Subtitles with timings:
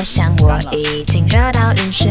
[0.00, 2.08] 我想我已经热到晕眩，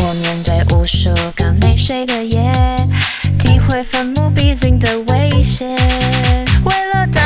[0.00, 2.50] 我面对无数个没睡的夜，
[3.38, 5.68] 体会坟墓逼近的威胁。
[6.64, 7.22] 为了当，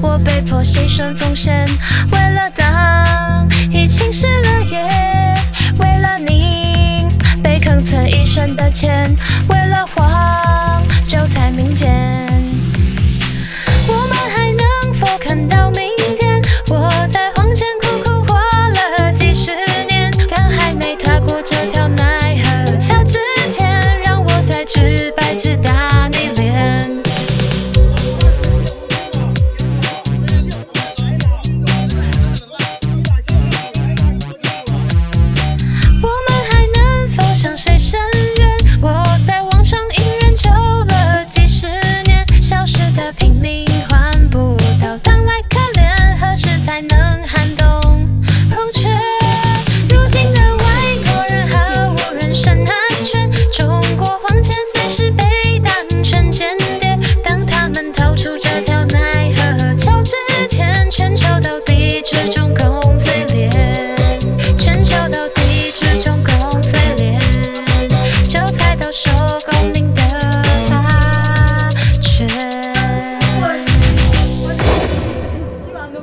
[0.00, 1.52] 我被迫牺牲奉献；
[2.10, 4.80] 为了当，已侵蚀了夜；
[5.76, 7.06] 为了你，
[7.42, 9.14] 被坑存一生的钱。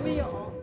[0.03, 0.60] 没有。